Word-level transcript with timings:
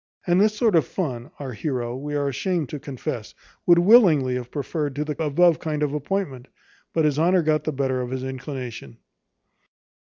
And 0.25 0.41
this 0.41 0.55
sort 0.57 0.75
of 0.75 0.87
fun, 0.87 1.29
our 1.37 1.51
heroe, 1.53 1.95
we 1.95 2.15
are 2.15 2.27
ashamed 2.27 2.69
to 2.69 2.79
confess, 2.79 3.35
would 3.67 3.77
willingly 3.77 4.33
have 4.33 4.49
preferred 4.49 4.95
to 4.95 5.05
the 5.05 5.15
above 5.23 5.59
kind 5.59 5.83
appointment; 5.83 6.47
but 6.91 7.05
his 7.05 7.19
honour 7.19 7.43
got 7.43 7.65
the 7.65 7.71
better 7.71 8.01
of 8.01 8.09
his 8.09 8.23
inclination. 8.23 8.97